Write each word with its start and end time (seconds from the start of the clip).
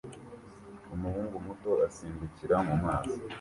Umuhungu 0.95 1.35
muto 1.45 1.71
asimbukira 1.87 2.55
mu 2.67 2.75
mazi 2.83 3.15